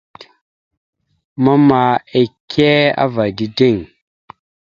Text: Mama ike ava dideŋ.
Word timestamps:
Mama 1.43 1.81
ike 2.23 2.69
ava 3.03 3.23
dideŋ. 3.37 3.77